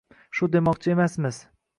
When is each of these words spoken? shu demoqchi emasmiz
shu 0.37 0.47
demoqchi 0.55 0.95
emasmiz 0.95 1.43